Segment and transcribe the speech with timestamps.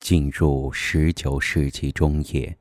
[0.00, 2.58] 进入十九世纪中叶，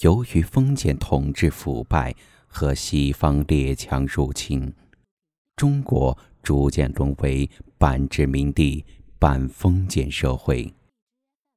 [0.00, 2.14] 由于封建统治腐败
[2.46, 4.72] 和西方列强入侵，
[5.56, 8.84] 中国逐渐沦为半殖民地
[9.18, 10.72] 半封建社会，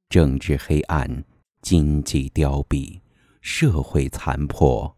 [0.10, 1.24] 政治黑暗，
[1.62, 3.00] 经济凋敝，
[3.40, 4.98] 社会残破，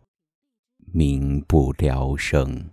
[0.94, 2.70] 民不聊生。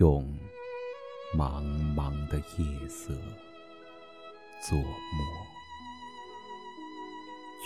[0.00, 0.26] 用
[1.36, 1.62] 茫
[1.94, 3.12] 茫的夜色
[4.66, 4.86] 作墨，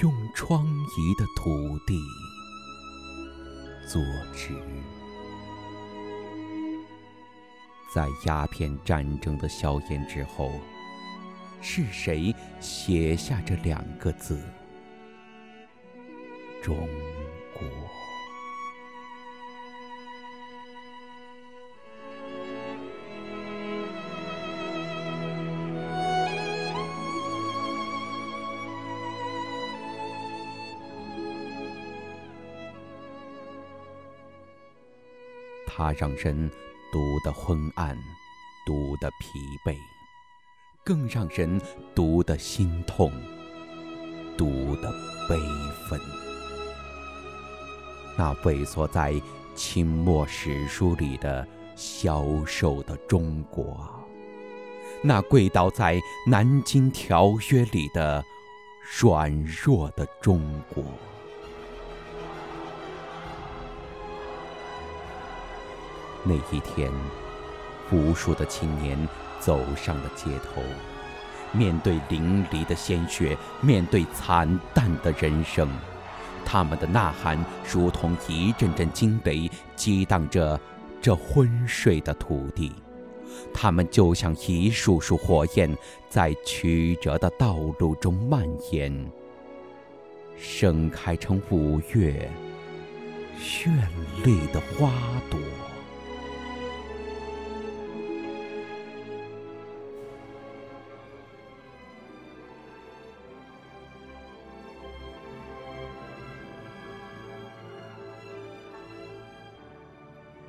[0.03, 1.97] 用疮痍的土地
[3.87, 4.03] 作
[4.35, 4.53] 纸。
[7.95, 10.51] 在鸦片战争的硝烟之后，
[11.61, 14.43] 是谁写下这两个字？
[16.61, 16.77] 中
[17.57, 18.04] 国。
[35.77, 36.49] 它让人
[36.93, 37.99] 读得昏暗，
[38.65, 39.77] 读得疲惫，
[40.85, 41.61] 更让人
[41.97, 43.11] 读得心痛，
[44.39, 44.93] 读得
[45.29, 45.37] 悲
[45.91, 45.99] 愤。
[48.17, 49.21] 那萎缩在
[49.57, 53.77] 清末史书里的消瘦的中国，
[55.03, 58.25] 那跪倒在南京条约里的
[59.01, 60.41] 软弱的中
[60.73, 60.85] 国。
[66.25, 66.91] 那一天，
[67.93, 68.99] 无数的青年
[69.39, 70.63] 走上了街头，
[71.53, 75.69] 面对淋漓的鲜血，面对惨淡的人生，
[76.45, 77.39] 他们的呐喊
[77.71, 80.59] 如同一阵阵惊雷，激荡着
[81.01, 82.73] 这昏睡的土地。
[83.53, 85.77] 他们就像一束束火焰，
[86.09, 89.11] 在曲折的道路中蔓延，
[90.37, 92.31] 盛开成五月
[93.39, 93.69] 绚
[94.25, 94.91] 丽的花
[95.29, 95.39] 朵。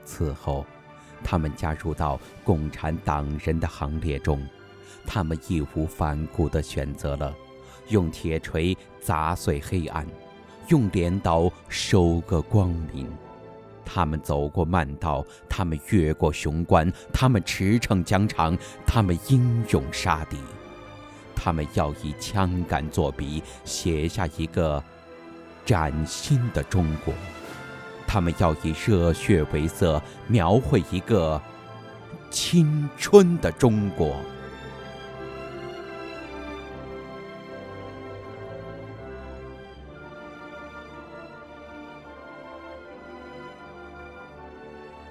[0.06, 0.66] 此后，
[1.24, 4.48] 他们加入到共产党人的行列中，
[5.06, 7.36] 他们义无反顾地选择了
[7.90, 10.08] 用铁锤砸碎黑暗，
[10.70, 13.12] 用镰刀收割光明。
[13.84, 20.38] 他们走过慢道，他们越过雄关，他们驰骋疆场，他们英勇杀敌。
[21.36, 24.84] 他们要以枪杆作笔，写下一个
[25.64, 27.14] 崭新的中国。
[28.08, 31.42] 他们要以热血为色，描绘一个
[32.30, 34.16] 青春的中国。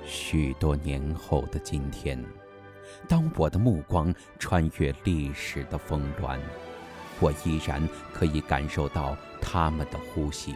[0.06, 2.22] 许多年后的今天，
[3.06, 6.38] 当我的目光穿越历史的峰峦，
[7.20, 10.54] 我依然可以感受到他们的呼吸。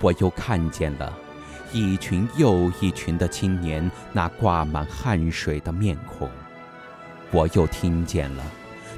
[0.00, 1.16] 我又看见了。
[1.72, 6.28] 一群又一群的青年，那挂满汗水的面孔，
[7.30, 8.44] 我又听见了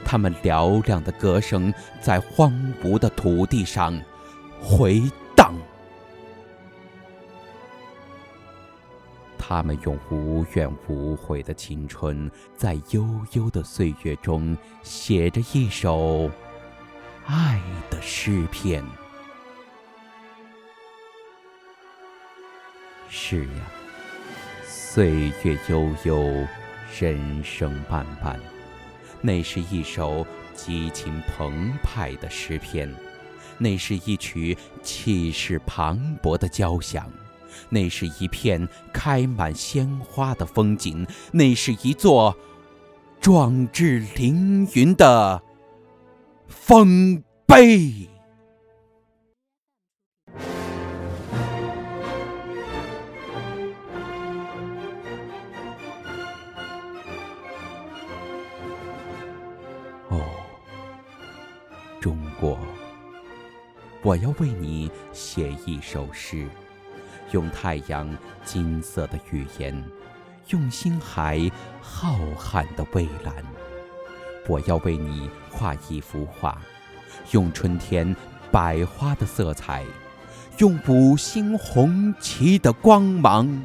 [0.04, 2.52] 他们嘹亮的歌声，在荒
[2.82, 4.00] 芜的土地上
[4.60, 5.02] 回
[5.36, 5.54] 荡。
[9.38, 16.30] 他们用无怨无悔的青春，在悠悠的岁月中，写着一首
[17.26, 17.60] 爱
[17.90, 18.82] 的诗篇。
[23.32, 23.72] 是呀，
[24.62, 26.46] 岁月悠悠，
[27.00, 28.38] 人生漫漫，
[29.22, 32.94] 那是一首激情澎湃的诗篇，
[33.56, 37.10] 那是一曲气势磅礴的交响，
[37.70, 42.36] 那是一片开满鲜花的风景，那是一座
[43.18, 45.40] 壮志凌云的
[46.48, 48.10] 丰碑。
[62.02, 62.58] 中国，
[64.02, 66.48] 我要为你写一首诗，
[67.30, 68.12] 用太阳
[68.44, 69.72] 金色的语言，
[70.48, 71.48] 用星海
[71.80, 73.32] 浩瀚的蔚蓝。
[74.48, 76.60] 我要为你画一幅画，
[77.30, 78.16] 用春天
[78.50, 79.84] 百花的色彩，
[80.58, 83.62] 用五星红旗的光芒。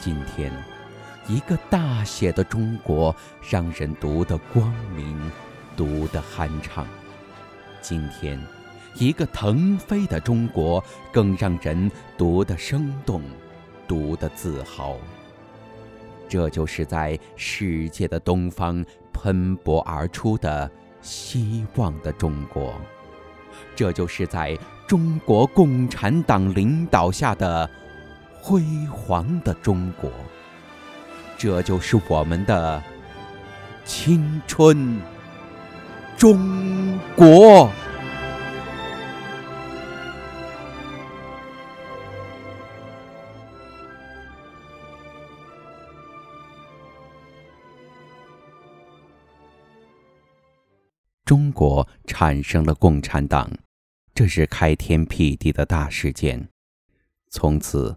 [0.00, 0.52] 今天，
[1.26, 3.14] 一个大写的中国，
[3.50, 5.18] 让人读得光明，
[5.76, 6.86] 读得酣畅。
[7.80, 8.40] 今天，
[8.94, 13.22] 一个腾飞的中国，更让人读得生动，
[13.88, 14.96] 读得自豪。
[16.28, 22.72] 这就是在世界的东方喷薄而出的希望的中国，
[23.74, 24.56] 这就是在
[24.86, 27.68] 中国共产党领导下的。
[28.48, 30.10] 辉煌的中国，
[31.36, 32.82] 这就是我们的
[33.84, 34.98] 青春
[36.16, 37.70] 中国。
[51.26, 53.52] 中国产生了共产党，
[54.14, 56.48] 这是开天辟地的大事件，
[57.28, 57.94] 从此。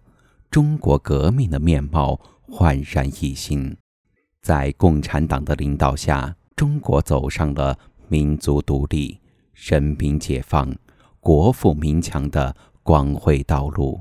[0.52, 3.74] 中国革命的面貌焕然一新，
[4.42, 7.78] 在共产党的领导下，中国走上了
[8.08, 9.18] 民族独立、
[9.54, 10.70] 人民解放、
[11.20, 13.98] 国富民强的光辉道路。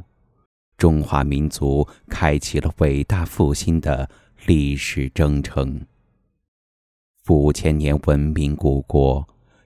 [0.77, 4.09] 中华民族开启了伟大复兴的
[4.45, 5.85] 历史征程。
[7.29, 9.25] 五千年文明古国，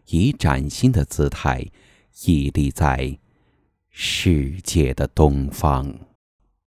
[0.10, 1.66] 以崭新的姿态
[2.28, 3.18] 屹立在
[3.90, 5.92] 世界的东方。